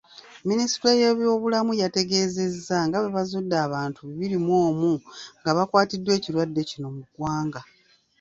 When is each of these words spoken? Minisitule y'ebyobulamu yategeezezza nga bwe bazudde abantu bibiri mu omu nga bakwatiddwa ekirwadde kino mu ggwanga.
Minisitule 0.47 0.91
y'ebyobulamu 1.01 1.71
yategeezezza 1.81 2.77
nga 2.85 2.97
bwe 2.99 3.13
bazudde 3.15 3.55
abantu 3.67 3.99
bibiri 4.09 4.37
mu 4.45 4.53
omu 4.67 4.91
nga 5.39 5.51
bakwatiddwa 5.57 6.11
ekirwadde 6.17 6.61
kino 6.69 6.87
mu 6.95 7.01
ggwanga. 7.07 7.61